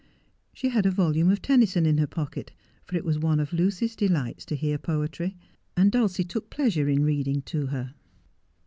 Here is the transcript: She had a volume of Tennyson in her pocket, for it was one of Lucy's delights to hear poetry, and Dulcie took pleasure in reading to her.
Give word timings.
She 0.51 0.69
had 0.69 0.87
a 0.87 0.89
volume 0.89 1.29
of 1.29 1.43
Tennyson 1.43 1.85
in 1.85 1.99
her 1.99 2.07
pocket, 2.07 2.51
for 2.85 2.97
it 2.97 3.05
was 3.05 3.19
one 3.19 3.39
of 3.39 3.53
Lucy's 3.53 3.95
delights 3.95 4.45
to 4.45 4.55
hear 4.55 4.79
poetry, 4.79 5.35
and 5.77 5.91
Dulcie 5.91 6.23
took 6.23 6.49
pleasure 6.49 6.89
in 6.89 7.03
reading 7.03 7.43
to 7.43 7.67
her. 7.67 7.93